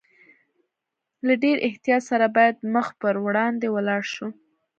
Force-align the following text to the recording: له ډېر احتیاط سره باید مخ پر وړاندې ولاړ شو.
له 1.25 1.33
ډېر 1.43 1.57
احتیاط 1.67 2.01
سره 2.09 2.25
باید 2.35 2.55
مخ 2.73 2.87
پر 3.01 3.15
وړاندې 3.25 3.67
ولاړ 3.75 4.01
شو. 4.13 4.27